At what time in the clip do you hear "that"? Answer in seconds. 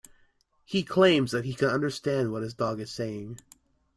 1.29-1.45